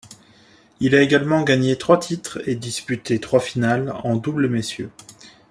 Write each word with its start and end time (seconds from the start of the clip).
Il 0.79 0.95
a 0.95 1.01
également 1.03 1.43
gagné 1.43 1.77
trois 1.77 1.99
titres 1.99 2.39
et 2.49 2.55
disputé 2.55 3.19
trois 3.19 3.39
finales 3.39 3.93
en 4.03 4.15
double 4.15 4.47
messieurs. 4.49 4.89